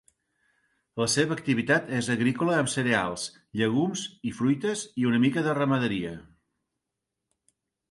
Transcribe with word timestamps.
La 1.01 1.05
seva 1.15 1.35
activitat 1.39 1.91
és 1.97 2.09
agrícola 2.13 2.55
amb 2.61 2.71
cereals, 2.77 3.27
llegums 3.63 4.07
i 4.31 4.33
fruites, 4.41 4.87
i 5.05 5.07
una 5.13 5.23
mica 5.29 5.47
de 5.51 5.57
ramaderia. 5.61 6.17